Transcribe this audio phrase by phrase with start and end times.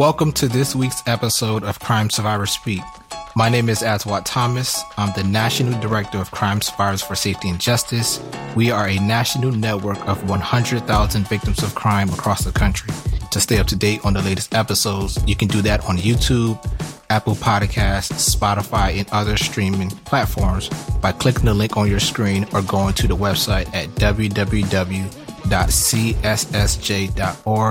[0.00, 2.80] Welcome to this week's episode of Crime Survivors Speak.
[3.36, 4.82] My name is Aswad Thomas.
[4.96, 8.18] I'm the National Director of Crime Survivors for Safety and Justice.
[8.56, 12.94] We are a national network of 100,000 victims of crime across the country.
[13.30, 16.58] To stay up to date on the latest episodes, you can do that on YouTube,
[17.10, 20.70] Apple Podcasts, Spotify, and other streaming platforms
[21.02, 24.60] by clicking the link on your screen or going to the website at www.cssj.org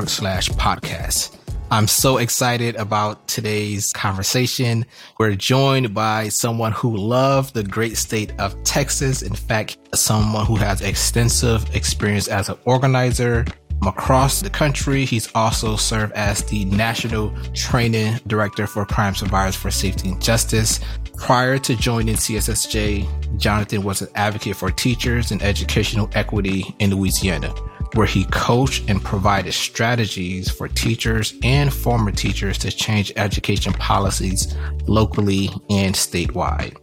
[0.09, 1.38] slash podcast.
[1.71, 4.87] I'm so excited about today's conversation.
[5.19, 9.21] We're joined by someone who loved the great state of Texas.
[9.21, 13.45] In fact, someone who has extensive experience as an organizer
[13.85, 15.05] across the country.
[15.05, 20.79] He's also served as the National Training Director for Crime Survivors for Safety and Justice.
[21.17, 27.53] Prior to joining CSSJ, Jonathan was an advocate for teachers and educational equity in Louisiana
[27.93, 34.55] where he coached and provided strategies for teachers and former teachers to change education policies
[34.87, 36.75] locally and statewide.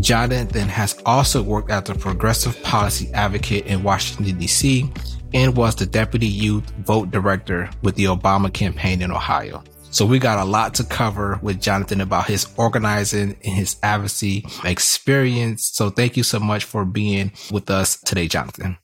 [0.00, 4.90] Jonathan has also worked as a progressive policy advocate in Washington, D.C.,
[5.34, 9.62] and was the deputy youth vote director with the Obama campaign in Ohio.
[9.90, 14.44] So we got a lot to cover with Jonathan about his organizing and his advocacy
[14.64, 15.70] experience.
[15.72, 18.76] So thank you so much for being with us today, Jonathan.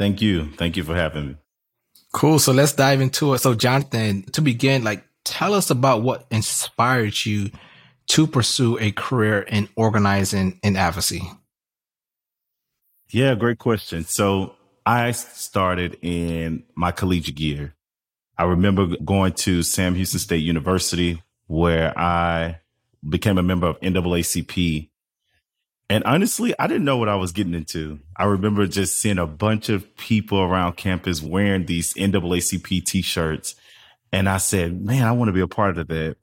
[0.00, 0.46] Thank you.
[0.56, 1.36] Thank you for having me.
[2.14, 2.38] Cool.
[2.38, 3.40] So let's dive into it.
[3.40, 7.50] So Jonathan, to begin, like tell us about what inspired you
[8.06, 11.20] to pursue a career in organizing and advocacy.
[13.10, 14.04] Yeah, great question.
[14.06, 14.54] So
[14.86, 17.74] I started in my collegiate year.
[18.38, 22.60] I remember going to Sam Houston State University where I
[23.06, 24.89] became a member of NAACP
[25.90, 27.98] and honestly, I didn't know what I was getting into.
[28.16, 33.56] I remember just seeing a bunch of people around campus wearing these NAACP t-shirts.
[34.12, 36.16] And I said, man, I want to be a part of that,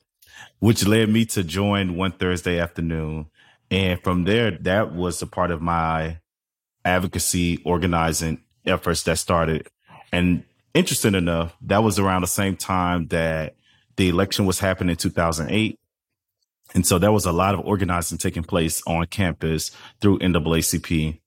[0.59, 3.25] which led me to join one Thursday afternoon.
[3.69, 6.19] And from there, that was a part of my
[6.85, 9.67] advocacy organizing efforts that started.
[10.13, 13.55] And interesting enough, that was around the same time that
[13.97, 15.77] the election was happening in 2008.
[16.73, 21.19] And so there was a lot of organizing taking place on campus through NAACP.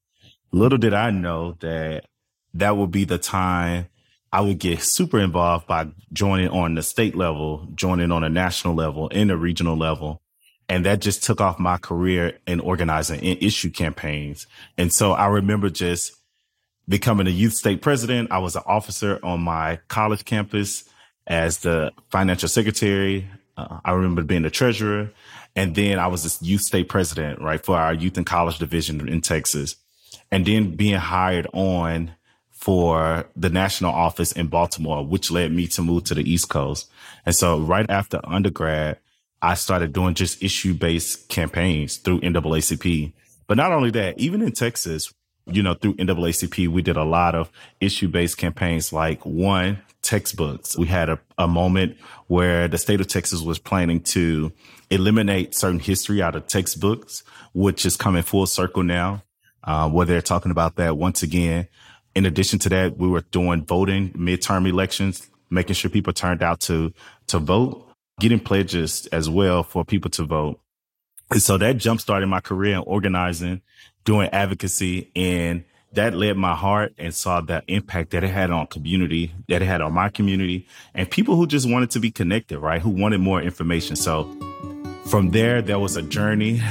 [0.53, 2.07] Little did I know that
[2.55, 3.87] that would be the time
[4.33, 8.75] I would get super involved by joining on the state level, joining on a national
[8.75, 10.23] level, in a regional level.
[10.69, 14.47] And that just took off my career in organizing in issue campaigns.
[14.79, 16.13] And so I remember just
[16.89, 18.31] becoming a youth state president.
[18.31, 20.85] I was an officer on my college campus
[21.27, 23.29] as the financial secretary.
[23.57, 25.11] Uh, I remember being the treasurer.
[25.57, 29.09] And then I was this youth state president, right, for our youth and college division
[29.09, 29.77] in Texas.
[30.31, 32.13] And then being hired on
[32.51, 36.91] for the national office in Baltimore, which led me to move to the East Coast.
[37.25, 38.99] And so right after undergrad,
[39.43, 43.13] I started doing just issue based campaigns through NAACP.
[43.47, 45.13] But not only that, even in Texas,
[45.47, 47.51] you know, through NAACP, we did a lot of
[47.81, 50.77] issue based campaigns like one, textbooks.
[50.77, 51.97] We had a, a moment
[52.27, 54.53] where the state of Texas was planning to
[54.91, 57.23] eliminate certain history out of textbooks,
[57.55, 59.23] which is coming full circle now,
[59.65, 61.69] uh, where they're talking about that once again.
[62.15, 66.61] In addition to that, we were doing voting midterm elections, making sure people turned out
[66.61, 66.93] to,
[67.29, 70.61] to vote, getting pledges as well for people to vote.
[71.31, 73.63] And so that jump started my career in organizing,
[74.05, 78.67] doing advocacy and that led my heart and saw the impact that it had on
[78.69, 82.61] community, that it had on my community and people who just wanted to be connected,
[82.61, 82.81] right?
[82.81, 83.97] Who wanted more information.
[83.97, 84.25] So
[85.07, 86.63] from there, there was a journey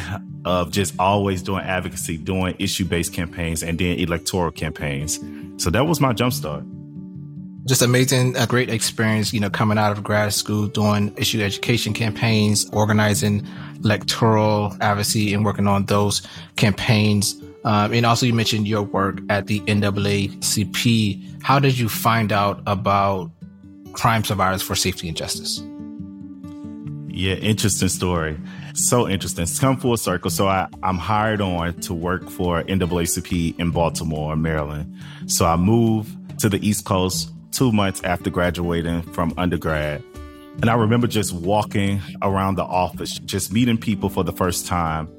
[0.46, 5.20] of just always doing advocacy, doing issue based campaigns and then electoral campaigns.
[5.62, 6.66] So that was my jumpstart.
[7.66, 11.94] Just amazing, a great experience, you know, coming out of grad school, doing issue education
[11.94, 13.46] campaigns, organizing
[13.84, 16.22] electoral advocacy and working on those
[16.56, 17.36] campaigns.
[17.64, 21.44] Um, and also, you mentioned your work at the NAACP.
[21.44, 23.32] How did you find out about
[23.94, 25.62] crime survivors for safety and justice?
[27.10, 28.40] Yeah, interesting story.
[28.74, 29.44] So interesting.
[29.44, 30.30] It's come full circle.
[30.30, 34.96] So I, I'm hired on to work for NAACP in Baltimore, Maryland.
[35.28, 40.02] So I moved to the East Coast two months after graduating from undergrad.
[40.62, 45.10] And I remember just walking around the office, just meeting people for the first time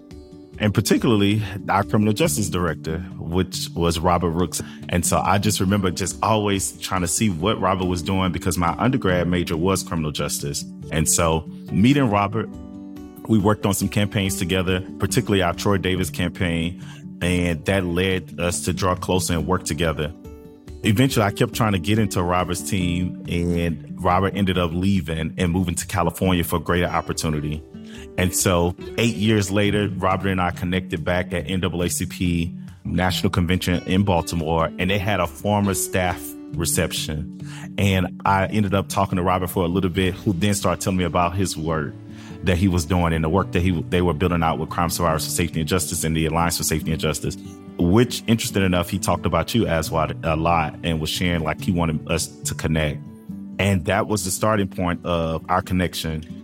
[0.60, 4.62] and particularly our criminal justice director, which was Robert Rooks.
[4.90, 8.58] And so I just remember just always trying to see what Robert was doing because
[8.58, 10.64] my undergrad major was criminal justice.
[10.92, 12.48] And so meeting Robert,
[13.26, 16.84] we worked on some campaigns together, particularly our Troy Davis campaign.
[17.22, 20.12] And that led us to draw closer and work together.
[20.82, 23.24] Eventually, I kept trying to get into Robert's team.
[23.28, 27.62] And Robert ended up leaving and moving to California for greater opportunity.
[28.18, 34.04] And so eight years later, Robert and I connected back at NAACP National Convention in
[34.04, 36.20] Baltimore, and they had a former staff
[36.52, 37.40] reception.
[37.78, 40.98] And I ended up talking to Robert for a little bit, who then started telling
[40.98, 41.94] me about his work
[42.42, 44.90] that he was doing and the work that he they were building out with Crime
[44.90, 47.36] Survivors for Safety and Justice and the Alliance for Safety and Justice.
[47.78, 51.72] Which, interesting enough, he talked about you as a lot and was sharing like he
[51.72, 52.98] wanted us to connect.
[53.58, 56.39] And that was the starting point of our connection.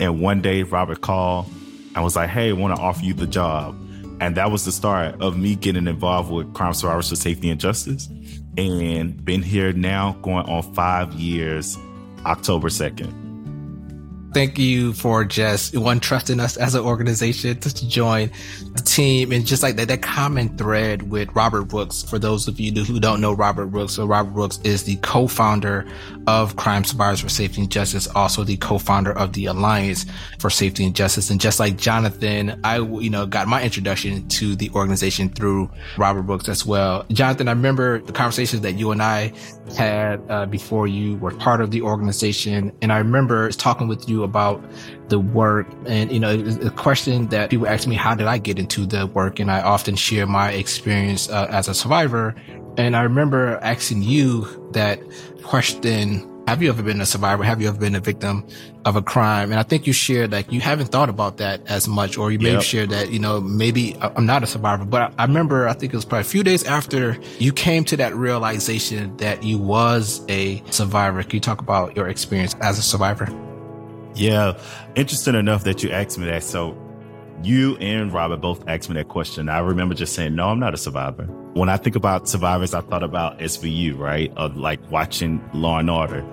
[0.00, 1.46] And one day, Robert called
[1.94, 3.78] and was like, Hey, I want to offer you the job.
[4.20, 7.58] And that was the start of me getting involved with Crime Survivors for Safety and
[7.60, 8.08] Justice.
[8.56, 11.76] And been here now going on five years,
[12.24, 13.21] October 2nd.
[14.32, 18.30] Thank you for just one trusting us as an organization to join
[18.74, 22.02] the team and just like that, that common thread with Robert Rooks.
[22.02, 25.86] For those of you who don't know Robert Rooks, so Robert Rooks is the co-founder
[26.26, 30.06] of Crime Survivors for Safety and Justice, also the co-founder of the Alliance
[30.38, 31.28] for Safety and Justice.
[31.28, 36.22] And just like Jonathan, I, you know, got my introduction to the organization through Robert
[36.22, 37.04] Rooks as well.
[37.10, 39.32] Jonathan, I remember the conversations that you and I
[39.76, 42.72] had uh, before you were part of the organization.
[42.80, 44.62] And I remember talking with you about
[45.08, 48.58] the work and, you know, the question that people ask me, how did I get
[48.58, 49.38] into the work?
[49.38, 52.34] And I often share my experience uh, as a survivor.
[52.76, 55.00] And I remember asking you that
[55.42, 57.44] question have you ever been a survivor?
[57.44, 58.44] Have you ever been a victim
[58.84, 59.52] of a crime?
[59.52, 62.38] And I think you shared like you haven't thought about that as much, or you
[62.38, 62.54] may yep.
[62.54, 64.84] have shared that, you know, maybe I'm not a survivor.
[64.84, 67.96] But I remember, I think it was probably a few days after you came to
[67.98, 71.22] that realization that you was a survivor.
[71.22, 73.28] Can you talk about your experience as a survivor?
[74.14, 74.58] Yeah.
[74.94, 76.42] Interesting enough that you asked me that.
[76.42, 76.76] So
[77.42, 79.48] you and Robert both asked me that question.
[79.48, 81.24] I remember just saying, no, I'm not a survivor.
[81.54, 84.32] When I think about survivors, I thought about SVU, right?
[84.36, 86.24] Of like watching Law and Order.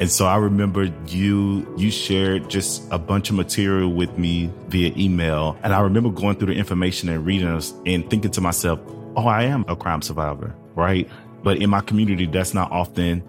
[0.00, 4.94] And so I remember you, you shared just a bunch of material with me via
[4.96, 5.58] email.
[5.62, 8.80] And I remember going through the information and reading us and thinking to myself,
[9.16, 11.08] oh, I am a crime survivor, right?
[11.42, 13.20] But in my community, that's not often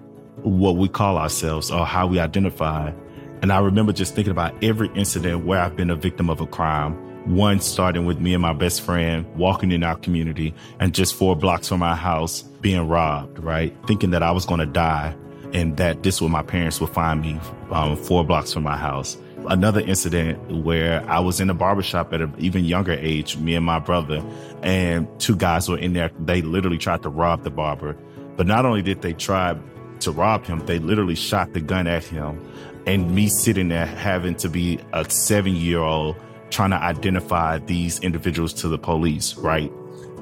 [0.43, 2.91] what we call ourselves or how we identify.
[3.41, 6.45] And I remember just thinking about every incident where I've been a victim of a
[6.45, 6.93] crime.
[7.35, 11.35] One starting with me and my best friend walking in our community and just four
[11.35, 13.75] blocks from our house being robbed, right?
[13.87, 15.15] Thinking that I was going to die
[15.53, 17.39] and that this was my parents would find me
[17.71, 19.17] um, four blocks from my house.
[19.47, 23.65] Another incident where I was in a barbershop at an even younger age, me and
[23.65, 24.23] my brother,
[24.61, 26.11] and two guys were in there.
[26.19, 27.97] They literally tried to rob the barber.
[28.37, 29.57] But not only did they try
[30.01, 32.39] to rob him, they literally shot the gun at him
[32.85, 36.15] and me sitting there having to be a seven year old
[36.49, 39.71] trying to identify these individuals to the police, right?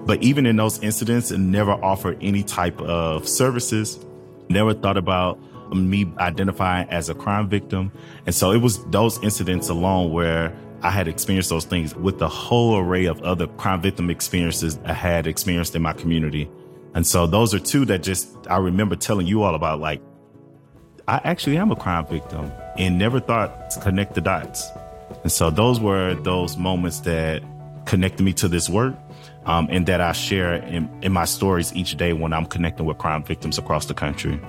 [0.06, 4.04] But even in those incidents, it never offered any type of services,
[4.50, 5.40] never thought about
[5.76, 7.92] me identifying as a crime victim.
[8.26, 12.30] And so it was those incidents alone where I had experienced those things with the
[12.30, 16.50] whole array of other crime victim experiences I had experienced in my community.
[16.96, 20.02] And so those are two that just I remember telling you all about like
[21.10, 24.70] I actually am a crime victim and never thought to connect the dots.
[25.24, 27.42] And so those were those moments that
[27.86, 28.94] connected me to this work
[29.48, 33.00] um, and that I share in, in my stories each day when I'm connecting with
[33.00, 34.40] crime victims across the country.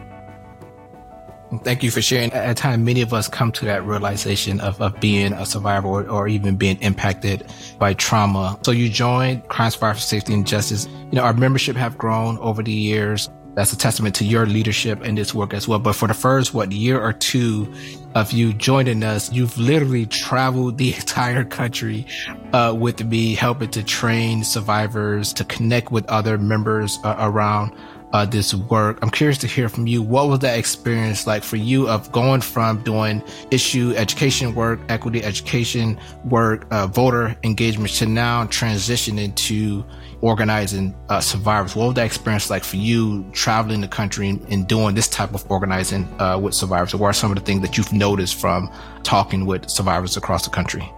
[1.65, 2.31] Thank you for sharing.
[2.33, 5.89] At a time, many of us come to that realization of, of being a survivor
[5.89, 8.59] or, or, even being impacted by trauma.
[8.63, 10.87] So you joined Crime Survivors for Safety and Justice.
[10.87, 15.05] You know, our membership have grown over the years that's a testament to your leadership
[15.05, 15.79] in this work as well.
[15.79, 17.71] But for the first, what, year or two
[18.15, 22.07] of you joining us, you've literally traveled the entire country,
[22.55, 27.77] uh, with me, helping to train survivors, to connect with other members uh, around
[28.15, 28.99] uh, this work.
[29.03, 30.01] I'm curious to hear from you.
[30.01, 35.23] What was that experience like for you of going from doing issue education work, equity
[35.23, 39.85] education work, uh, voter engagement to now transitioning to
[40.23, 41.75] organizing uh, survivors?
[41.75, 45.51] What was that experience like for you traveling the country and, doing this type of
[45.51, 46.95] organizing uh, with survivors?
[46.95, 48.71] What are some of the things that you've noticed from
[49.03, 50.91] talking with survivors across the country?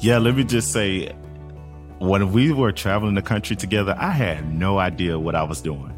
[0.00, 1.12] Yeah, let me just say,
[1.98, 5.94] when we were traveling the country together, I had no idea what I was doing.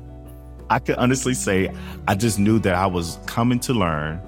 [0.70, 1.70] I could honestly say
[2.08, 4.22] I just knew that I was coming to learn.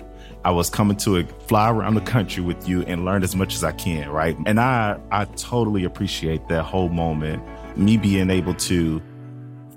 [0.45, 3.62] I was coming to fly around the country with you and learn as much as
[3.62, 4.37] I can, right?
[4.45, 7.43] And I I totally appreciate that whole moment
[7.76, 9.00] me being able to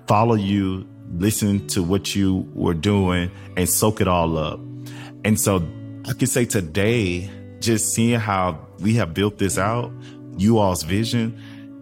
[0.08, 0.88] follow you,
[1.18, 4.60] listen to what you were doing, and soak it all up.
[5.24, 5.66] And so
[6.08, 9.92] I can say today, just seeing how we have built this out,
[10.38, 11.36] you all's vision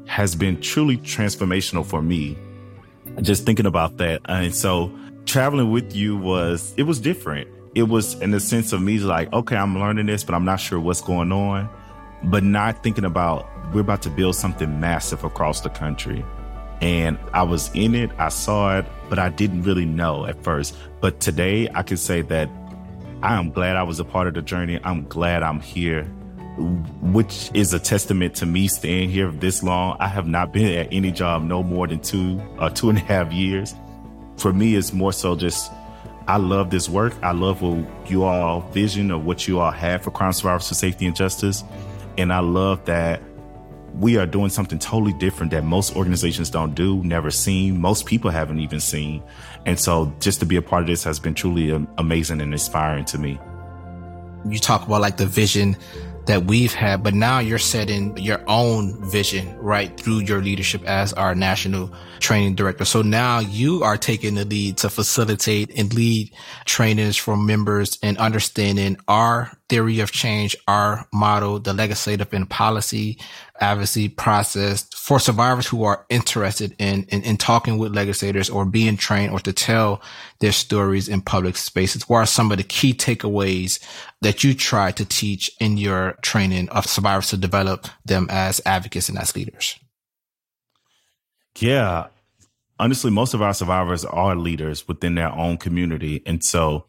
[0.07, 2.37] has been truly transformational for me.
[3.21, 4.21] Just thinking about that.
[4.25, 4.91] And so
[5.25, 7.49] traveling with you was, it was different.
[7.75, 10.59] it was in the sense of me like, okay, I'm learning this, but I'm not
[10.59, 11.69] sure what's going on.
[12.23, 16.23] But not thinking about we're about to build something massive across the country.
[16.81, 20.75] And I was in it, I saw it, but I didn't really know at first.
[21.01, 22.49] But today I can say that
[23.21, 24.79] I am glad I was a part of the journey.
[24.83, 26.03] I'm glad I'm here,
[27.01, 29.95] which is a testament to me staying here this long.
[29.99, 33.01] I have not been at any job no more than two or two and a
[33.01, 33.73] half years.
[34.37, 35.71] For me, it's more so just
[36.27, 37.13] I love this work.
[37.21, 40.73] I love what you all vision of what you all have for crime survivors for
[40.73, 41.63] safety and justice.
[42.17, 43.21] And I love that
[43.95, 48.31] we are doing something totally different that most organizations don't do, never seen, most people
[48.31, 49.23] haven't even seen.
[49.65, 52.51] And so just to be a part of this has been truly um, amazing and
[52.53, 53.39] inspiring to me.
[54.49, 55.77] You talk about like the vision
[56.25, 61.13] that we've had, but now you're setting your own vision right through your leadership as
[61.13, 62.85] our national training director.
[62.85, 66.33] So now you are taking the lead to facilitate and lead
[66.65, 73.17] trainings for members and understanding our theory of change, our model, the legislative and policy
[73.59, 78.97] advocacy process for survivors who are interested in, in, in talking with legislators or being
[78.97, 80.01] trained or to tell
[80.39, 82.09] their stories in public spaces.
[82.09, 83.79] What are some of the key takeaways
[84.21, 89.09] that you try to teach in your training of survivors to develop them as advocates
[89.09, 89.79] and as leaders?
[91.57, 92.07] Yeah.
[92.79, 96.21] Honestly, most of our survivors are leaders within their own community.
[96.25, 96.87] And so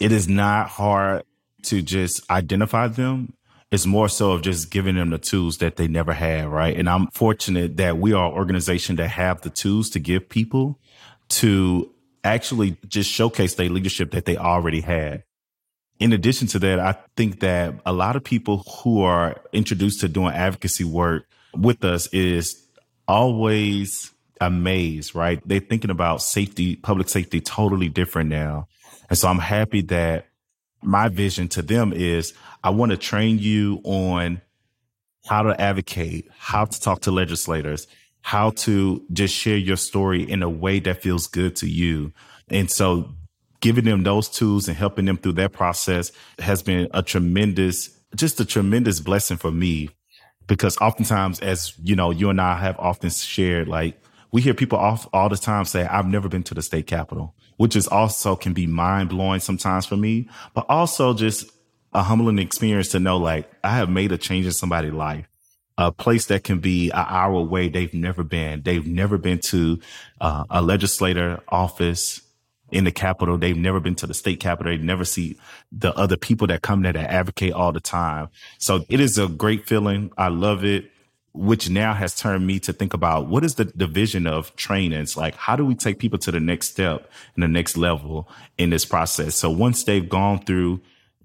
[0.00, 1.22] it is not hard
[1.68, 3.32] to just identify them
[3.70, 6.74] it's more so of just giving them the tools that they never had, right?
[6.74, 10.78] And I'm fortunate that we are an organization that have the tools to give people
[11.30, 11.90] to
[12.24, 15.24] actually just showcase their leadership that they already had.
[16.00, 20.08] In addition to that, I think that a lot of people who are introduced to
[20.08, 22.64] doing advocacy work with us is
[23.06, 25.46] always amazed, right?
[25.46, 28.68] They're thinking about safety, public safety totally different now.
[29.10, 30.26] And so I'm happy that
[30.82, 34.40] my vision to them is I want to train you on
[35.26, 37.86] how to advocate, how to talk to legislators,
[38.22, 42.12] how to just share your story in a way that feels good to you.
[42.48, 43.14] And so
[43.60, 48.40] giving them those tools and helping them through that process has been a tremendous, just
[48.40, 49.90] a tremendous blessing for me.
[50.46, 54.00] Because oftentimes, as you know, you and I have often shared, like
[54.32, 57.34] we hear people off all the time say, I've never been to the state capitol
[57.58, 61.50] which is also can be mind blowing sometimes for me, but also just
[61.92, 65.28] a humbling experience to know like I have made a change in somebody's life.
[65.76, 67.68] A place that can be an hour away.
[67.68, 68.62] They've never been.
[68.62, 69.78] They've never been to
[70.20, 72.20] uh, a legislator office
[72.70, 73.38] in the Capitol.
[73.38, 74.76] They've never been to the state Capitol.
[74.76, 75.38] They never see
[75.70, 78.28] the other people that come there that advocate all the time.
[78.58, 80.10] So it is a great feeling.
[80.18, 80.90] I love it
[81.38, 85.16] which now has turned me to think about what is the division of trainings?
[85.16, 88.28] Like, how do we take people to the next step and the next level
[88.58, 89.36] in this process?
[89.36, 90.80] So once they've gone through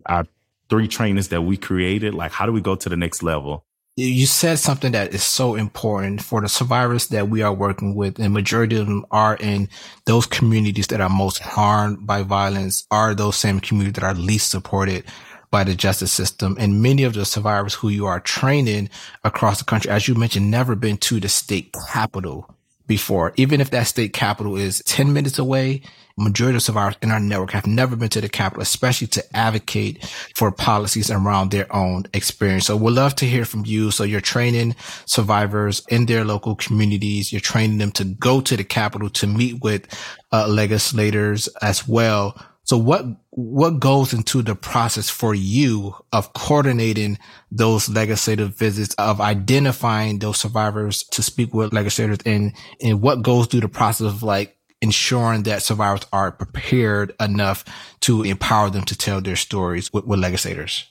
[0.05, 0.27] our
[0.69, 3.65] three trainings that we created, like, how do we go to the next level?
[3.95, 8.19] You said something that is so important for the survivors that we are working with,
[8.19, 9.67] and majority of them are in
[10.05, 14.51] those communities that are most harmed by violence, are those same communities that are least
[14.51, 15.05] supported
[15.53, 16.57] by the justice system.
[16.59, 18.89] And many of the survivors who you are training
[19.23, 22.49] across the country, as you mentioned, never been to the state capital
[22.87, 23.33] before.
[23.35, 25.83] Even if that state capital is 10 minutes away,
[26.17, 30.03] majority of survivors in our network have never been to the capital, especially to advocate
[30.35, 32.65] for policies around their own experience.
[32.65, 33.91] So we'd love to hear from you.
[33.91, 37.31] So you're training survivors in their local communities.
[37.31, 39.87] You're training them to go to the capital to meet with
[40.31, 47.19] uh, legislators as well so what, what goes into the process for you of coordinating
[47.51, 53.47] those legislative visits, of identifying those survivors to speak with legislators and, and what goes
[53.47, 57.65] through the process of like ensuring that survivors are prepared enough
[57.99, 60.85] to empower them to tell their stories with, with legislators?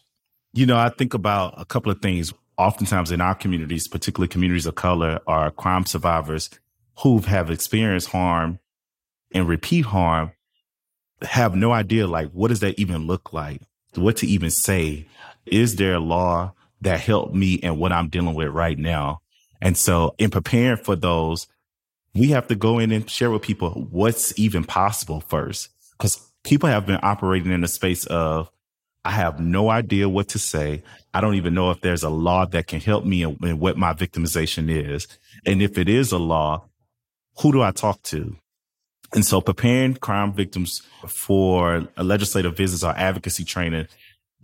[0.53, 2.35] You know, I think about a couple of things.
[2.59, 6.51] Oftentimes in our communities, particularly communities of color, are crime survivors
[6.99, 8.59] who have experienced harm
[9.35, 10.33] and repeat harm
[11.25, 13.63] have no idea like what does that even look like?
[13.95, 15.07] What to even say?
[15.47, 19.21] Is there a law that helped me and what I'm dealing with right now?
[19.61, 21.47] And so in preparing for those,
[22.15, 25.69] we have to go in and share with people what's even possible first.
[25.99, 28.51] Cause people have been operating in a space of,
[29.05, 30.83] I have no idea what to say.
[31.13, 33.93] I don't even know if there's a law that can help me in what my
[33.95, 35.09] victimization is.
[35.45, 36.69] And if it is a law,
[37.41, 38.37] who do I talk to?
[39.15, 43.87] And so preparing crime victims for a legislative visits or advocacy training,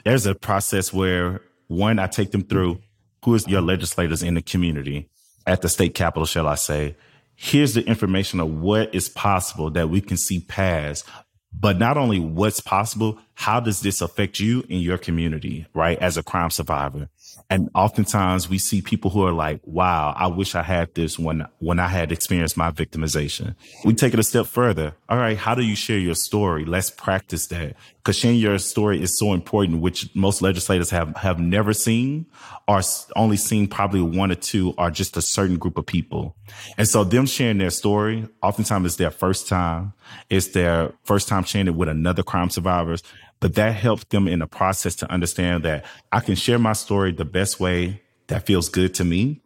[0.04, 2.80] there's a process where one, I take them through
[3.24, 5.08] who is your legislators in the community
[5.46, 6.96] at the state capitol, shall I say.
[7.34, 11.08] Here's the information of what is possible that we can see past
[11.52, 15.98] but not only what's possible, how does this affect you in your community, right?
[15.98, 17.08] As a crime survivor.
[17.50, 21.46] And oftentimes we see people who are like, wow, I wish I had this when,
[21.60, 23.54] when I had experienced my victimization.
[23.86, 24.94] We take it a step further.
[25.08, 25.36] All right.
[25.36, 26.66] How do you share your story?
[26.66, 31.40] Let's practice that because sharing your story is so important, which most legislators have, have
[31.40, 32.26] never seen
[32.66, 32.82] or
[33.16, 36.36] only seen probably one or two or just a certain group of people.
[36.76, 39.94] And so them sharing their story, oftentimes it's their first time.
[40.28, 43.02] It's their first time sharing it with another crime survivors
[43.40, 47.12] but that helps them in the process to understand that I can share my story
[47.12, 49.40] the best way that feels good to me.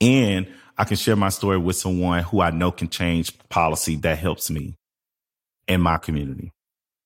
[0.00, 4.18] And I can share my story with someone who I know can change policy that
[4.18, 4.76] helps me
[5.68, 6.52] in my community.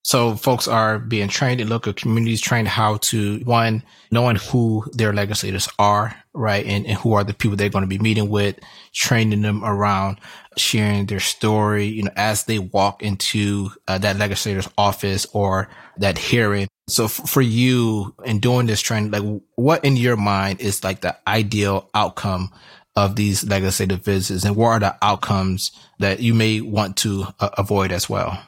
[0.08, 5.12] So folks are being trained in local communities, trained how to one, knowing who their
[5.12, 6.64] legislators are, right?
[6.64, 8.58] And, and who are the people they're going to be meeting with,
[8.94, 10.18] training them around
[10.56, 16.16] sharing their story, you know, as they walk into uh, that legislator's office or that
[16.16, 16.68] hearing.
[16.88, 21.02] So f- for you in doing this training, like what in your mind is like
[21.02, 22.50] the ideal outcome
[22.96, 27.50] of these legislative visits and what are the outcomes that you may want to uh,
[27.58, 28.42] avoid as well?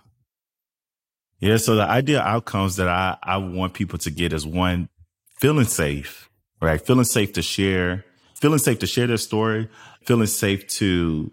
[1.40, 1.56] Yeah.
[1.56, 4.88] So the ideal outcomes that I, I want people to get is one,
[5.38, 6.30] feeling safe,
[6.60, 6.80] right?
[6.80, 8.04] Feeling safe to share,
[8.34, 9.68] feeling safe to share their story,
[10.04, 11.32] feeling safe to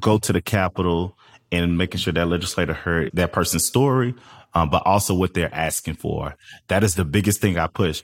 [0.00, 1.18] go to the Capitol
[1.50, 4.14] and making sure that legislator heard that person's story,
[4.54, 6.34] um, but also what they're asking for.
[6.68, 8.02] That is the biggest thing I push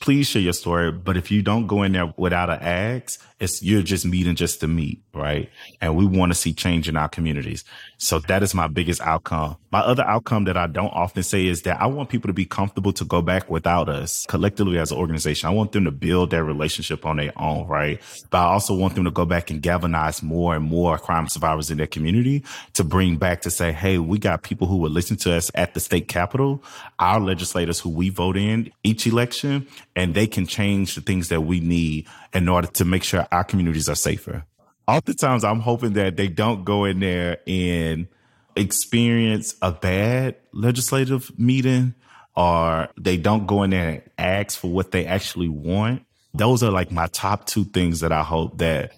[0.00, 0.92] please share your story.
[0.92, 4.60] But if you don't go in there without an ask, it's you're just meeting just
[4.60, 5.48] to meet, right?
[5.80, 7.64] And we want to see change in our communities.
[7.96, 9.56] So that is my biggest outcome.
[9.72, 12.44] My other outcome that I don't often say is that I want people to be
[12.44, 15.48] comfortable to go back without us collectively as an organization.
[15.48, 18.00] I want them to build their relationship on their own, right?
[18.28, 21.70] But I also want them to go back and galvanize more and more crime survivors
[21.70, 22.44] in their community
[22.74, 25.72] to bring back to say, Hey, we got people who would listen to us at
[25.72, 26.62] the state capitol,
[26.98, 29.66] our legislators who we vote in each election
[29.96, 33.44] and they can change the things that we need in order to make sure our
[33.44, 34.44] communities are safer.
[34.86, 38.08] Oftentimes, I'm hoping that they don't go in there and
[38.56, 41.94] experience a bad legislative meeting
[42.36, 46.04] or they don't go in there and ask for what they actually want.
[46.34, 48.92] Those are like my top two things that I hope that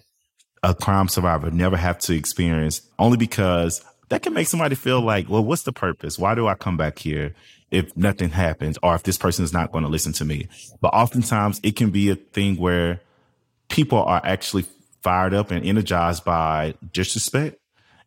[0.63, 5.29] a crime survivor never have to experience only because that can make somebody feel like,
[5.29, 6.17] well, what's the purpose?
[6.17, 7.35] Why do I come back here?
[7.73, 10.47] if nothing happens or if this person is not going to listen to me.
[10.79, 13.01] But oftentimes it can be a thing where
[13.73, 14.63] people are actually
[15.01, 17.57] fired up and energized by disrespect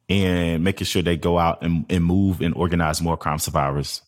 [0.08, 4.00] and making sure they go out and, and move and organize more crime survivors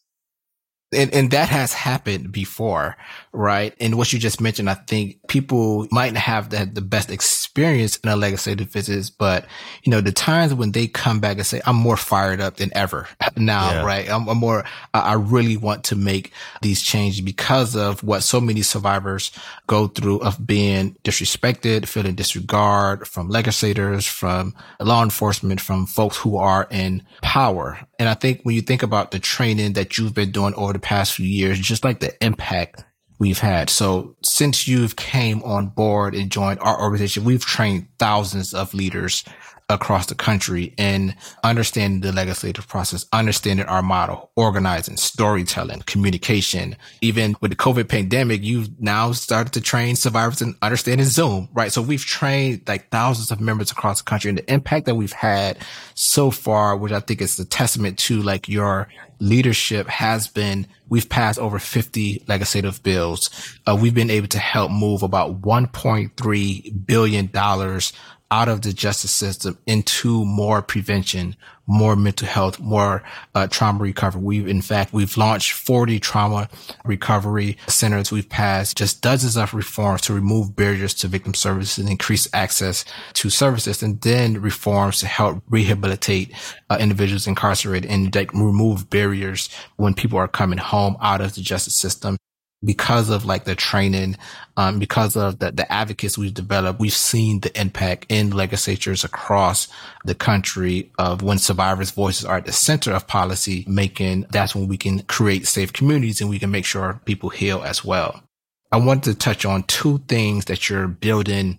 [0.92, 2.96] and, and that has happened before,
[3.32, 3.74] right?
[3.78, 8.08] And what you just mentioned, I think people might have the, the best experience in
[8.08, 9.44] a legislative visits, but
[9.82, 12.70] you know, the times when they come back and say, I'm more fired up than
[12.74, 13.84] ever now, yeah.
[13.84, 14.10] right?
[14.10, 18.62] I'm, I'm more, I really want to make these changes because of what so many
[18.62, 19.30] survivors
[19.66, 26.38] go through of being disrespected, feeling disregard from legislators, from law enforcement, from folks who
[26.38, 27.78] are in power.
[27.98, 30.86] And I think when you think about the training that you've been doing over the
[30.86, 32.84] past few years, just like the impact
[33.18, 33.70] we've had.
[33.70, 39.24] So since you've came on board and joined our organization, we've trained thousands of leaders
[39.70, 46.74] across the country in understanding the legislative process, understanding our model, organizing, storytelling, communication.
[47.02, 51.70] Even with the COVID pandemic, you've now started to train survivors in understanding Zoom, right?
[51.70, 55.12] So we've trained like thousands of members across the country and the impact that we've
[55.12, 55.58] had
[55.94, 58.88] so far, which I think is a testament to like your
[59.20, 63.30] leadership has been we've passed over 50 legislative bills.
[63.66, 67.92] Uh, we've been able to help move about 1.3 billion dollars
[68.30, 71.34] out of the justice system into more prevention,
[71.66, 73.02] more mental health, more
[73.34, 74.20] uh, trauma recovery.
[74.20, 76.48] We've, in fact, we've launched 40 trauma
[76.84, 78.12] recovery centers.
[78.12, 82.84] We've passed just dozens of reforms to remove barriers to victim services and increase access
[83.14, 86.32] to services and then reforms to help rehabilitate
[86.68, 91.40] uh, individuals incarcerated and like remove barriers when people are coming home out of the
[91.40, 92.17] justice system
[92.64, 94.16] because of like the training,
[94.56, 99.68] um, because of the, the advocates we've developed, we've seen the impact in legislatures across
[100.04, 104.26] the country of when survivors' voices are at the center of policy making.
[104.30, 107.84] That's when we can create safe communities and we can make sure people heal as
[107.84, 108.22] well.
[108.70, 111.58] I wanted to touch on two things that you're building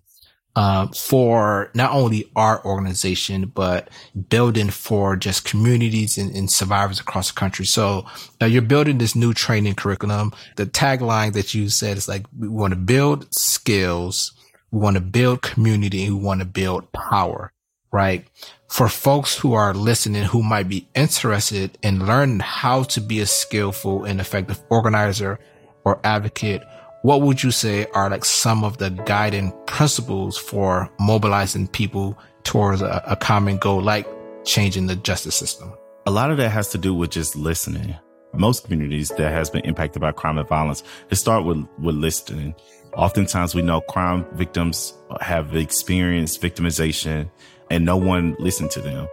[0.56, 3.90] uh, for not only our organization, but
[4.30, 7.66] building for just communities and, and survivors across the country.
[7.66, 8.06] So
[8.42, 10.34] uh, you're building this new training curriculum.
[10.56, 14.34] The tagline that you said is like, we want to build skills.
[14.72, 16.10] We want to build community.
[16.10, 17.54] We want to build power,
[17.92, 18.28] right?
[18.70, 23.26] for folks who are listening who might be interested in learning how to be a
[23.26, 25.40] skillful and effective organizer
[25.84, 26.62] or advocate,
[27.02, 32.82] what would you say are like some of the guiding principles for mobilizing people towards
[32.82, 34.08] a, a common goal, like
[34.44, 35.72] changing the justice system?
[36.06, 37.96] A lot of that has to do with just listening.
[38.34, 42.54] Most communities that has been impacted by crime and violence, they start with, with listening.
[42.94, 47.30] Oftentimes we know crime victims have experienced victimization
[47.70, 49.08] and no one listened to them.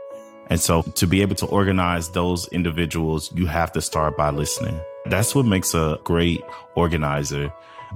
[0.48, 4.80] And so to be able to organize those individuals, you have to start by listening.
[5.06, 6.40] That's what makes a great
[6.74, 7.52] organizer.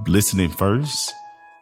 [0.07, 1.13] Listening first,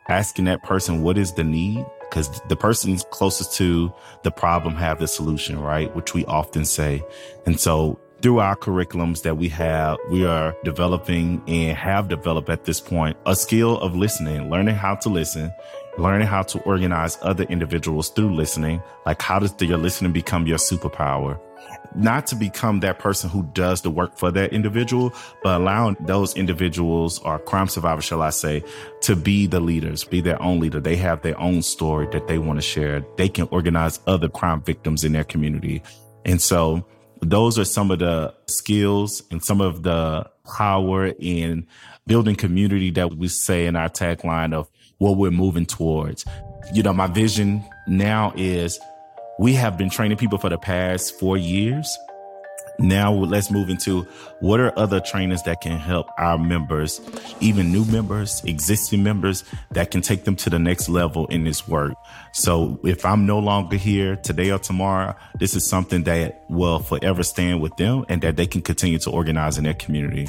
[0.08, 1.86] asking that person, what is the need?
[2.02, 5.94] Because the person's closest to the problem have the solution, right?
[5.96, 7.04] Which we often say.
[7.46, 12.66] And so through our curriculums that we have, we are developing and have developed at
[12.66, 15.52] this point a skill of listening, learning how to listen,
[15.98, 18.82] learning how to organize other individuals through listening.
[19.06, 21.40] Like how does your listening become your superpower?
[21.96, 26.36] Not to become that person who does the work for that individual, but allowing those
[26.36, 28.64] individuals or crime survivors, shall I say,
[29.02, 30.80] to be the leaders, be their own leader.
[30.80, 33.04] They have their own story that they want to share.
[33.18, 35.82] They can organize other crime victims in their community.
[36.26, 36.86] And so
[37.22, 41.68] those are some of the skills and some of the power in
[42.08, 46.26] building community that we say in our tagline of what we're moving towards.
[46.74, 48.80] You know, my vision now is
[49.40, 51.98] we have been training people for the past four years.
[52.78, 54.02] Now let's move into
[54.42, 57.00] what are other trainers that can help our members,
[57.40, 61.66] even new members, existing members that can take them to the next level in this
[61.70, 61.94] work.
[62.34, 67.24] So if I'm no longer here today or tomorrow, this is something that will forever
[67.24, 70.28] stand with them and that they can continue to organize in their community.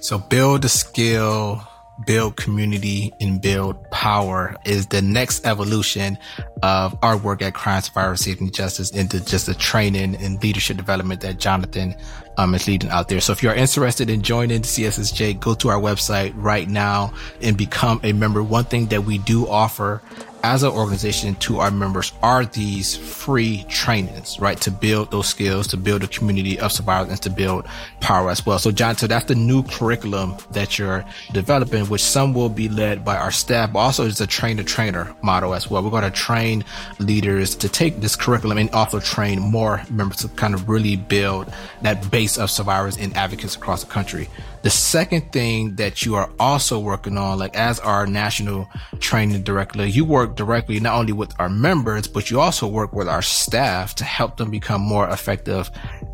[0.00, 1.62] So build a skill,
[2.06, 6.18] build community and build power is the next evolution
[6.62, 10.76] of our work at Crime Survivor Safety and Justice into just the training and leadership
[10.76, 11.94] development that Jonathan
[12.38, 13.20] um, is leading out there.
[13.20, 18.00] So if you're interested in joining CSSJ, go to our website right now and become
[18.02, 18.42] a member.
[18.42, 20.02] One thing that we do offer
[20.42, 24.60] as an organization to our members are these free trainings, right?
[24.62, 27.66] To build those skills, to build a community of survivors and to build
[28.00, 28.58] power as well.
[28.58, 33.04] So John, so that's the new curriculum that you're developing, which some will be led
[33.04, 35.82] by our staff, but also it's a train the trainer model as well.
[35.82, 36.64] We're going to train
[36.98, 41.52] leaders to take this curriculum and also train more members to kind of really build
[41.82, 44.28] that base of survivors and advocates across the country.
[44.62, 48.68] The second thing that you are also working on, like as our national
[49.00, 53.08] training director, you work directly not only with our members, but you also work with
[53.08, 55.70] our staff to help them become more effective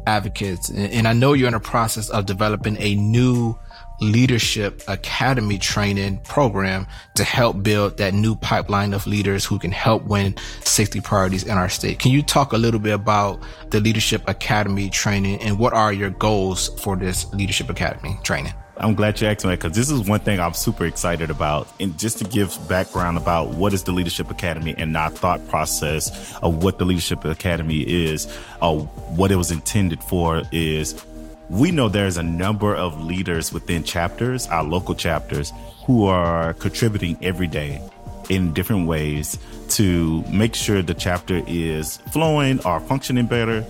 [0.07, 0.69] advocates.
[0.69, 3.59] And, and I know you're in a process of developing a new
[4.01, 10.05] leadership academy training program to help build that new pipeline of leaders who can help
[10.05, 11.99] win safety priorities in our state.
[11.99, 16.11] Can you talk a little bit about the leadership academy training and what are your
[16.11, 18.55] goals for this leadership academy training?
[18.81, 21.67] I'm glad you asked me because this is one thing I'm super excited about.
[21.81, 26.37] And just to give background about what is the Leadership Academy and our thought process
[26.43, 28.27] of what the Leadership Academy is,
[28.63, 31.05] uh, what it was intended for is
[31.51, 35.53] we know there's a number of leaders within chapters, our local chapters,
[35.85, 37.83] who are contributing every day
[38.29, 39.39] in different ways
[39.71, 43.65] to make sure the chapter is flowing or functioning better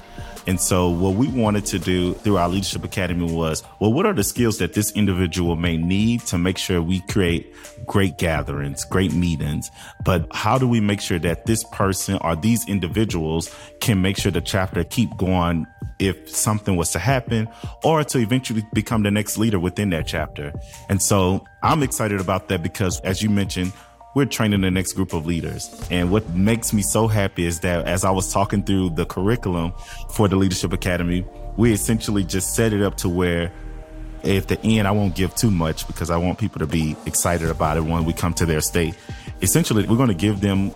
[0.49, 4.15] and so what we wanted to do through our leadership academy was, well, what are
[4.15, 9.13] the skills that this individual may need to make sure we create great gatherings, great
[9.13, 9.71] meetings?
[10.07, 14.33] But how do we make sure that this person or these individuals can make sure
[14.33, 15.67] the chapter keep going
[15.99, 17.47] if something was to happen
[17.85, 20.55] or to eventually become the next leader within that chapter?
[20.89, 23.75] And so I'm excited about that because as you mentioned,
[24.19, 25.71] we're training the next group of leaders.
[25.93, 29.73] And what makes me so happy is that as I was talking through the curriculum
[30.11, 31.25] for the Leadership Academy,
[31.57, 33.53] we essentially just set it up to where
[34.25, 37.49] at the end, I won't give too much because I want people to be excited
[37.49, 38.97] about it when we come to their state.
[39.41, 40.75] Essentially, we're going to give them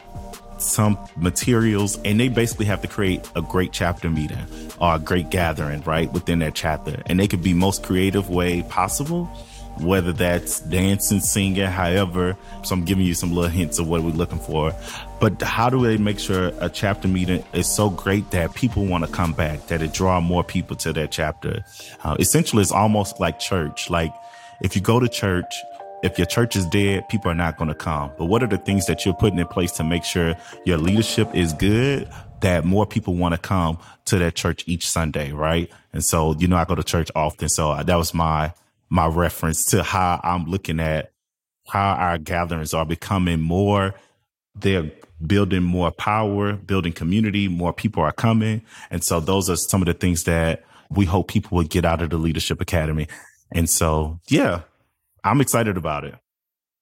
[0.59, 4.47] some materials and they basically have to create a great chapter meeting
[4.81, 8.63] or a great gathering right within that chapter and they could be most creative way
[8.69, 9.29] possible
[9.79, 12.37] whether that's dancing, singing, however.
[12.63, 14.75] So I'm giving you some little hints of what we're looking for.
[15.21, 19.05] But how do they make sure a chapter meeting is so great that people want
[19.05, 21.65] to come back, that it draw more people to that chapter?
[22.05, 23.89] Uh, essentially, it's almost like church.
[23.91, 24.13] Like
[24.61, 25.55] if you go to church,
[26.03, 28.11] if your church is dead, people are not going to come.
[28.19, 31.35] But what are the things that you're putting in place to make sure your leadership
[31.35, 32.09] is good?
[32.41, 35.71] That more people want to come to that church each Sunday, right?
[35.93, 37.49] And so, you know, I go to church often.
[37.49, 38.53] So that was my
[38.93, 41.13] my reference to how I'm looking at
[41.67, 43.95] how our gatherings are becoming more
[44.55, 44.91] they're
[45.25, 48.63] building more power, building community, more people are coming.
[48.91, 52.03] And so those are some of the things that we hope people will get out
[52.03, 53.09] of the Leadership Academy.
[53.51, 54.63] And so, yeah,
[55.25, 56.15] I'm excited about it.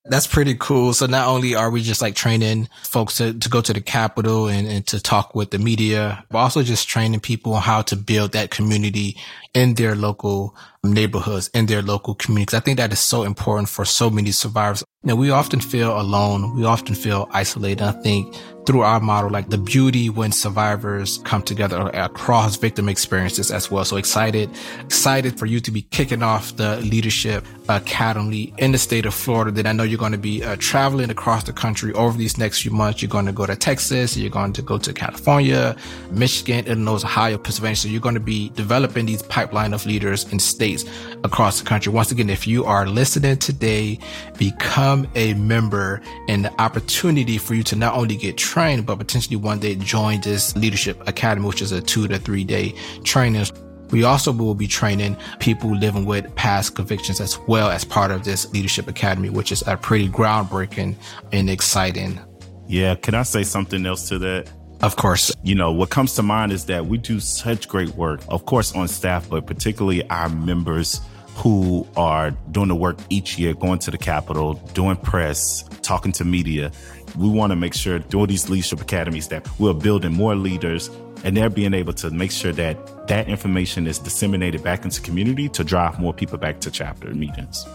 [0.07, 0.95] That's pretty cool.
[0.95, 4.49] So not only are we just like training folks to, to go to the Capitol
[4.49, 7.97] and, and to talk with the media, but also just training people on how to
[7.97, 9.19] build that community
[9.55, 12.55] in their local neighborhoods, in their local communities.
[12.55, 14.83] I think that is so important for so many survivors.
[15.03, 16.57] You know, we often feel alone.
[16.57, 17.83] We often feel isolated.
[17.83, 18.35] I think
[18.67, 23.85] through our model, like the beauty when survivors come together across victim experiences as well.
[23.85, 29.07] So excited, excited for you to be kicking off the leadership academy in the state
[29.07, 29.51] of Florida.
[29.51, 32.63] That I know you're going to be uh, traveling across the country over these next
[32.63, 33.01] few months.
[33.01, 34.17] You're going to go to Texas.
[34.17, 35.75] You're going to go to California,
[36.11, 37.77] Michigan, Illinois, Ohio, Pennsylvania.
[37.77, 40.85] So you're going to be developing these pipeline of leaders in states
[41.25, 41.91] across the country.
[41.91, 43.99] Once again, if you are listening today,
[44.37, 49.37] become a member and the opportunity for you to not only get trained, but potentially
[49.37, 53.47] one day join this leadership academy, which is a two to three day training.
[53.91, 58.25] We also will be training people living with past convictions as well as part of
[58.25, 60.97] this leadership academy, which is a pretty groundbreaking
[61.33, 62.21] and exciting.
[62.69, 62.95] Yeah.
[62.95, 64.51] Can I say something else to that?
[64.83, 65.31] Of course.
[65.43, 68.75] You know, what comes to mind is that we do such great work, of course,
[68.75, 71.03] on staff, but particularly our members
[71.35, 76.25] who are doing the work each year, going to the Capitol, doing press, talking to
[76.25, 76.73] media.
[77.17, 80.91] We want to make sure through these leadership academies that we're building more leaders
[81.25, 85.49] and they're being able to make sure that that information is disseminated back into community
[85.51, 87.67] to drive more people back to chapter meetings.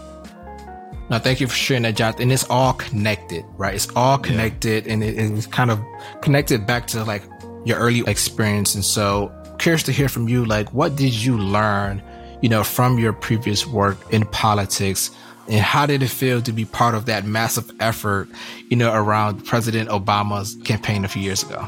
[1.08, 2.22] Now, thank you for sharing that, Jonathan.
[2.22, 3.74] And it's all connected, right?
[3.74, 4.92] It's all connected yeah.
[4.92, 5.80] and it, it's kind of
[6.20, 7.22] connected back to like
[7.64, 8.74] your early experience.
[8.74, 12.02] And so curious to hear from you, like, what did you learn,
[12.42, 15.10] you know, from your previous work in politics?
[15.48, 18.28] And how did it feel to be part of that massive effort,
[18.68, 21.64] you know, around President Obama's campaign a few years ago?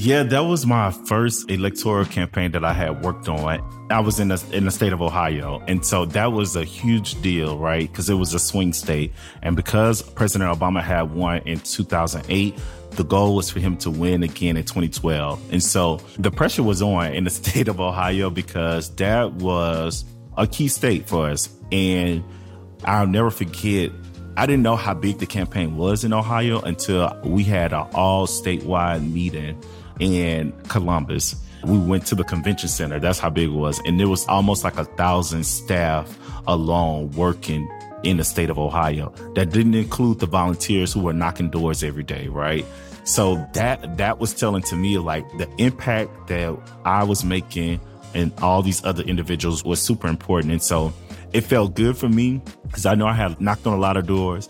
[0.00, 3.88] Yeah, that was my first electoral campaign that I had worked on.
[3.90, 7.20] I was in the in the state of Ohio, and so that was a huge
[7.20, 7.90] deal, right?
[7.90, 12.56] Because it was a swing state, and because President Obama had won in 2008,
[12.92, 16.80] the goal was for him to win again in 2012, and so the pressure was
[16.80, 20.04] on in the state of Ohio because that was
[20.36, 22.22] a key state for us, and
[22.84, 23.90] I'll never forget
[24.36, 28.28] I didn't know how big the campaign was in Ohio until we had an all
[28.28, 29.60] statewide meeting
[30.00, 31.36] in Columbus.
[31.64, 33.00] We went to the convention center.
[33.00, 33.80] That's how big it was.
[33.84, 37.68] And there was almost like a thousand staff alone working
[38.04, 39.12] in the state of Ohio.
[39.34, 42.64] That didn't include the volunteers who were knocking doors every day, right?
[43.04, 47.80] So that that was telling to me like the impact that I was making
[48.14, 50.52] and all these other individuals was super important.
[50.52, 50.92] And so
[51.32, 54.06] it felt good for me because I know I had knocked on a lot of
[54.06, 54.48] doors.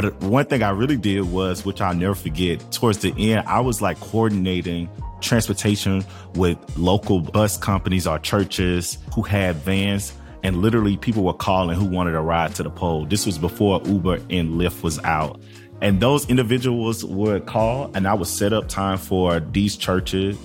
[0.00, 3.60] But one thing I really did was, which I'll never forget, towards the end, I
[3.60, 4.88] was like coordinating
[5.20, 6.02] transportation
[6.36, 10.14] with local bus companies or churches who had vans.
[10.42, 13.04] And literally, people were calling who wanted a ride to the poll.
[13.04, 15.38] This was before Uber and Lyft was out.
[15.82, 20.38] And those individuals would call, and I would set up time for these churches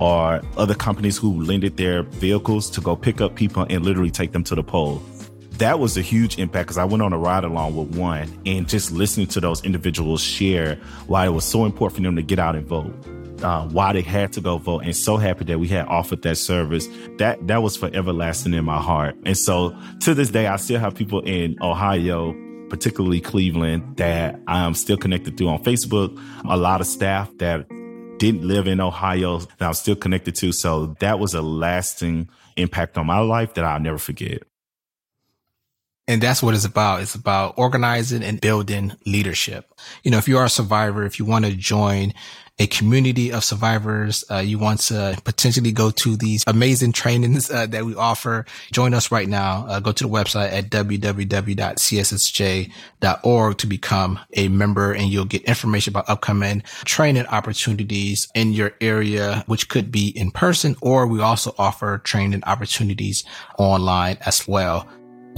[0.00, 4.32] or other companies who lended their vehicles to go pick up people and literally take
[4.32, 5.02] them to the poll
[5.58, 8.68] that was a huge impact because I went on a ride along with one and
[8.68, 12.38] just listening to those individuals share why it was so important for them to get
[12.38, 12.94] out and vote.
[13.42, 16.36] Uh, why they had to go vote and so happy that we had offered that
[16.36, 16.88] service.
[17.18, 19.16] That that was forever lasting in my heart.
[19.24, 22.34] And so to this day i still have people in ohio
[22.68, 27.68] particularly cleveland that i'm still connected to on facebook a lot of staff that
[28.18, 30.50] didn't live in ohio that i'm still connected to.
[30.50, 34.47] So that was a lasting impact on my life that i'll never forget
[36.08, 37.02] and that's what it's about.
[37.02, 39.72] It's about organizing and building leadership.
[40.02, 42.14] You know, if you are a survivor, if you want to join
[42.58, 47.66] a community of survivors, uh, you want to potentially go to these amazing trainings uh,
[47.66, 49.64] that we offer, join us right now.
[49.68, 51.58] Uh, go to the website at www.cssj.org
[53.58, 59.44] to become a member and you'll get information about upcoming training opportunities in your area,
[59.46, 63.24] which could be in person, or we also offer training opportunities
[63.58, 64.88] online as well.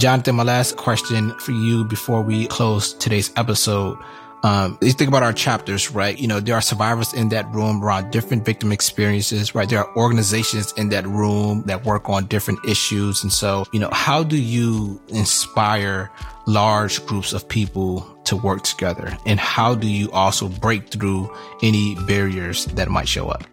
[0.01, 3.99] Jonathan, my last question for you before we close today's episode.
[4.41, 6.17] Um, you think about our chapters, right?
[6.17, 9.69] You know, there are survivors in that room around different victim experiences, right?
[9.69, 13.21] There are organizations in that room that work on different issues.
[13.21, 16.09] And so, you know, how do you inspire
[16.47, 19.15] large groups of people to work together?
[19.27, 23.43] And how do you also break through any barriers that might show up?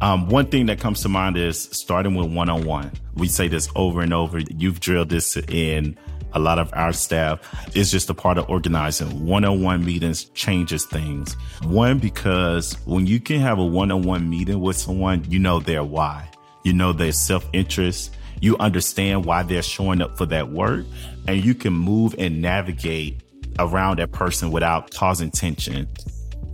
[0.00, 2.92] Um, one thing that comes to mind is starting with one on one.
[3.14, 4.38] We say this over and over.
[4.38, 5.96] You've drilled this in
[6.32, 7.40] a lot of our staff
[7.74, 9.26] It's just a part of organizing.
[9.26, 11.34] One-on-one meetings changes things.
[11.64, 16.28] One, because when you can have a one-on-one meeting with someone, you know their why,
[16.62, 20.84] you know their self-interest, you understand why they're showing up for that work
[21.26, 23.22] and you can move and navigate
[23.58, 25.88] around that person without causing tension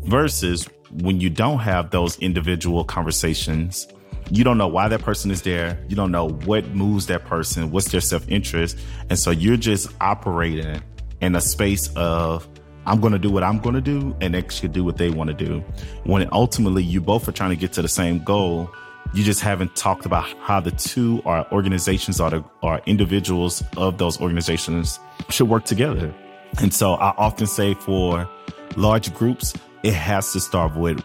[0.05, 0.69] versus
[1.01, 3.87] when you don't have those individual conversations
[4.31, 5.79] you don't know why that person is there.
[5.89, 8.79] You don't know what moves that person, what's their self interest.
[9.11, 10.83] And so you're just operating
[11.21, 12.49] in a space of,
[12.87, 15.11] I'm going to do what I'm going to do, and they should do what they
[15.11, 15.61] want to do.
[16.05, 18.71] When ultimately you both are trying to get to the same goal,
[19.13, 23.99] you just haven't talked about how the two are organizations or the or individuals of
[23.99, 26.13] those organizations should work together.
[26.59, 28.29] And so I often say for
[28.77, 29.53] large groups,
[29.83, 31.05] it has to start with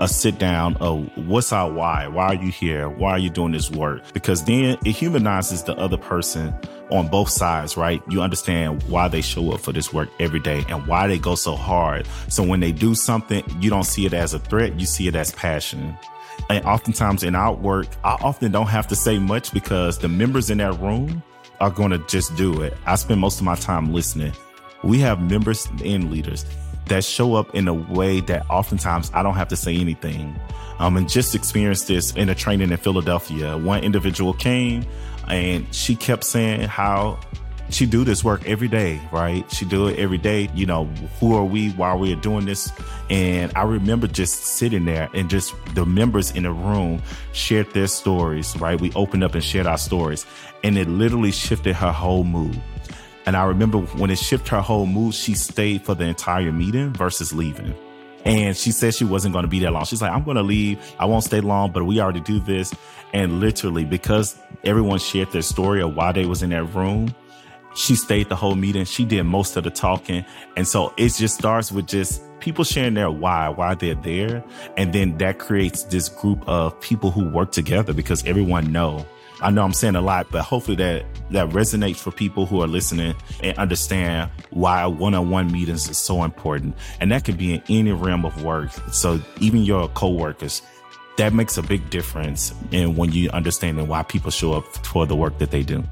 [0.00, 2.08] a sit down of what's our why?
[2.08, 2.88] Why are you here?
[2.88, 4.02] Why are you doing this work?
[4.12, 6.54] Because then it humanizes the other person
[6.90, 8.02] on both sides, right?
[8.08, 11.34] You understand why they show up for this work every day and why they go
[11.34, 12.06] so hard.
[12.28, 15.14] So when they do something, you don't see it as a threat, you see it
[15.14, 15.96] as passion.
[16.50, 20.50] And oftentimes in our work, I often don't have to say much because the members
[20.50, 21.22] in that room
[21.60, 22.74] are going to just do it.
[22.84, 24.32] I spend most of my time listening.
[24.82, 26.44] We have members and leaders
[26.86, 30.38] that show up in a way that oftentimes I don't have to say anything.
[30.78, 33.56] Um, and just experienced this in a training in Philadelphia.
[33.56, 34.84] One individual came
[35.28, 37.20] and she kept saying how
[37.70, 39.50] she do this work every day, right?
[39.50, 40.50] She do it every day.
[40.54, 40.84] You know,
[41.18, 41.70] who are we?
[41.70, 42.72] Why we are doing this?
[43.08, 47.86] And I remember just sitting there and just the members in the room shared their
[47.86, 48.80] stories, right?
[48.80, 50.26] We opened up and shared our stories
[50.62, 52.60] and it literally shifted her whole mood.
[53.26, 56.92] And I remember when it shifted her whole mood, she stayed for the entire meeting
[56.92, 57.74] versus leaving.
[58.24, 59.84] And she said she wasn't going to be that long.
[59.84, 60.78] She's like, I'm going to leave.
[60.98, 62.74] I won't stay long, but we already do this.
[63.12, 67.14] And literally, because everyone shared their story of why they was in that room,
[67.74, 68.84] she stayed the whole meeting.
[68.84, 70.24] She did most of the talking.
[70.56, 74.44] And so it just starts with just people sharing their why, why they're there.
[74.76, 79.06] And then that creates this group of people who work together because everyone know.
[79.44, 82.66] I know I'm saying a lot, but hopefully that that resonates for people who are
[82.66, 86.76] listening and understand why one-on-one meetings is so important.
[87.00, 88.70] And that could be in any realm of work.
[88.92, 90.62] So even your coworkers,
[91.18, 95.14] that makes a big difference in when you understanding why people show up for the
[95.14, 95.84] work that they do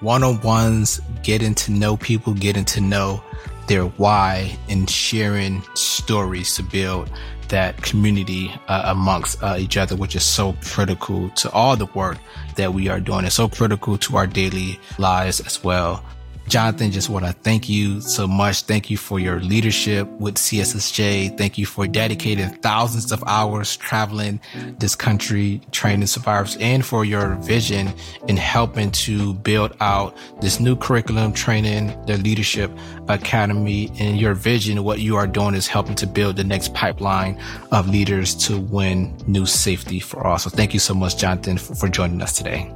[0.00, 3.22] one on ones, getting to know people, getting to know
[3.68, 7.10] their why, and sharing stories to build
[7.48, 12.18] that community uh, amongst uh, each other, which is so critical to all the work
[12.56, 13.24] that we are doing.
[13.24, 16.04] It's so critical to our daily lives as well.
[16.48, 18.62] Jonathan, just want to thank you so much.
[18.62, 21.36] Thank you for your leadership with CSSJ.
[21.36, 24.40] Thank you for dedicating thousands of hours traveling
[24.78, 27.92] this country, training survivors, and for your vision
[28.28, 32.70] in helping to build out this new curriculum, training the leadership
[33.08, 33.90] academy.
[33.98, 37.40] And your vision, what you are doing is helping to build the next pipeline
[37.72, 40.38] of leaders to win new safety for all.
[40.38, 42.72] So thank you so much, Jonathan, for, for joining us today.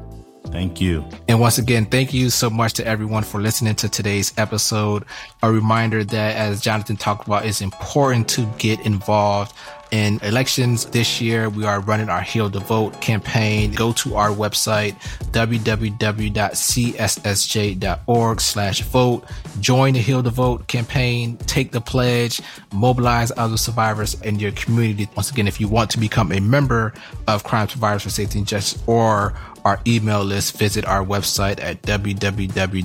[0.52, 1.04] Thank you.
[1.28, 5.04] And once again, thank you so much to everyone for listening to today's episode.
[5.42, 9.56] A reminder that as Jonathan talked about, it's important to get involved
[9.92, 11.48] in elections this year.
[11.50, 13.72] We are running our Heal the Vote campaign.
[13.72, 14.94] Go to our website,
[15.32, 15.90] www.cssj.org
[18.40, 19.24] slash vote.
[19.60, 21.36] Join the Heal the Vote campaign.
[21.36, 22.40] Take the pledge.
[22.72, 25.08] Mobilize other survivors in your community.
[25.14, 26.94] Once again, if you want to become a member
[27.28, 29.34] of Crime Survivors for Safety and Justice or
[29.64, 32.84] our email list, visit our website at www.cssj.org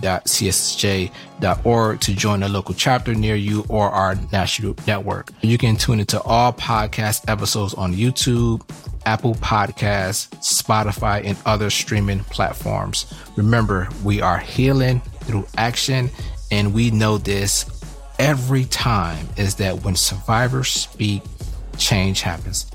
[2.00, 5.32] to join a local chapter near you or our national network.
[5.42, 8.62] You can tune into all podcast episodes on YouTube,
[9.06, 13.13] Apple Podcasts, Spotify, and other streaming platforms.
[13.36, 16.10] Remember, we are healing through action,
[16.52, 17.66] and we know this
[18.20, 21.22] every time is that when survivors speak,
[21.78, 22.70] change happens.